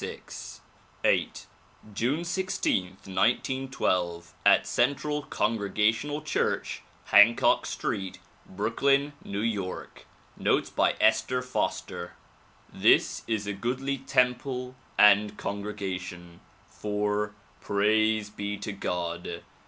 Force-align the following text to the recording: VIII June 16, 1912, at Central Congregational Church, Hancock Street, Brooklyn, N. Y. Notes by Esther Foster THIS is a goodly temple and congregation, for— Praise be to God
VIII 1.03 1.29
June 1.93 2.23
16, 2.25 2.83
1912, 3.05 4.33
at 4.43 4.65
Central 4.65 5.21
Congregational 5.21 6.23
Church, 6.23 6.81
Hancock 7.05 7.67
Street, 7.67 8.17
Brooklyn, 8.47 9.13
N. 9.23 9.31
Y. 9.61 9.85
Notes 10.37 10.71
by 10.71 10.95
Esther 10.99 11.43
Foster 11.43 12.13
THIS 12.73 13.21
is 13.27 13.45
a 13.45 13.53
goodly 13.53 13.99
temple 13.99 14.73
and 14.97 15.37
congregation, 15.37 16.39
for— 16.67 17.35
Praise 17.61 18.31
be 18.31 18.57
to 18.57 18.71
God 18.71 19.43